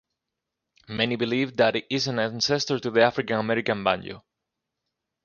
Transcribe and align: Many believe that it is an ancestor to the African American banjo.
Many 0.87 1.15
believe 1.15 1.57
that 1.57 1.75
it 1.75 1.85
is 1.87 2.07
an 2.07 2.17
ancestor 2.17 2.79
to 2.79 2.89
the 2.89 3.03
African 3.03 3.37
American 3.39 3.83
banjo. 3.83 4.23